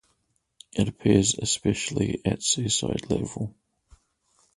It 0.73 0.87
appears 0.87 1.35
especially 1.37 2.21
at 2.25 2.41
seaside 2.41 3.11
level. 3.11 3.53